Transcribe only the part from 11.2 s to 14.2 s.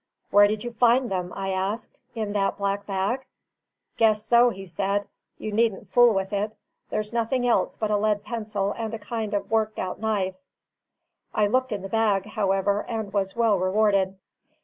I looked in the bag, however, and was well rewarded.